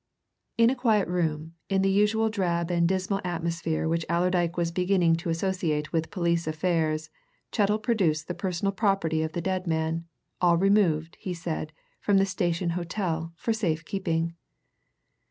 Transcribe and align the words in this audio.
In 0.57 0.71
a 0.71 0.75
quiet 0.75 1.07
room 1.07 1.53
in 1.69 1.83
the 1.83 1.91
usual 1.91 2.27
drab 2.27 2.71
and 2.71 2.89
dismal 2.89 3.21
atmosphere 3.23 3.87
which 3.87 4.03
Allerdyke 4.09 4.57
was 4.57 4.71
beginning 4.71 5.15
to 5.17 5.29
associate 5.29 5.93
with 5.93 6.09
police 6.09 6.47
affairs, 6.47 7.11
Chettle 7.53 7.77
produced 7.77 8.27
the 8.27 8.33
personal 8.33 8.71
property 8.71 9.21
of 9.21 9.33
the 9.33 9.41
dead 9.41 9.67
man, 9.67 10.05
all 10.41 10.57
removed, 10.57 11.17
he 11.19 11.35
said, 11.35 11.71
from 11.99 12.17
the 12.17 12.25
Station 12.25 12.71
Hotel, 12.71 13.31
for 13.35 13.53
safe 13.53 13.85
keeping. 13.85 14.33